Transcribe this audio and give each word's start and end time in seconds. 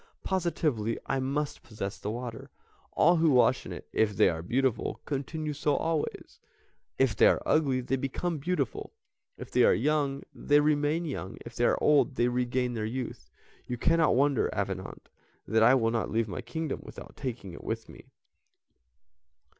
Positively 0.23 0.97
I 1.05 1.19
must 1.19 1.61
possess 1.61 1.99
the 1.99 2.09
water; 2.09 2.49
all 2.93 3.17
who 3.17 3.29
wash 3.29 3.67
in 3.67 3.71
it, 3.71 3.87
if 3.93 4.17
they 4.17 4.29
are 4.29 4.41
beautiful, 4.41 4.99
continue 5.05 5.53
so 5.53 5.75
always, 5.75 6.39
if 6.97 7.15
they 7.15 7.27
are 7.27 7.39
ugly 7.45 7.81
they 7.81 7.97
become 7.97 8.39
beautiful; 8.39 8.95
if 9.37 9.51
they 9.51 9.63
are 9.63 9.75
young 9.75 10.23
they 10.33 10.59
remain 10.59 11.05
young, 11.05 11.37
if 11.45 11.55
they 11.55 11.65
are 11.65 11.77
old 11.79 12.15
they 12.15 12.29
regain 12.29 12.73
their 12.73 12.83
youth. 12.83 13.29
You 13.67 13.77
cannot 13.77 14.15
wonder, 14.15 14.49
Avenant, 14.55 15.07
that 15.47 15.61
I 15.61 15.75
will 15.75 15.91
not 15.91 16.09
leave 16.09 16.27
my 16.27 16.41
kingdom 16.41 16.79
without 16.81 17.15
taking 17.15 17.53
it 17.53 17.63
with 17.63 17.87
me." 17.87 18.05